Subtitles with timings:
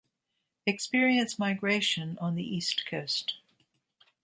[0.65, 3.35] Experience migration on the east coast.